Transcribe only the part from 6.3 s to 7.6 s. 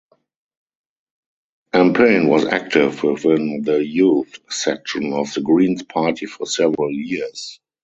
several years.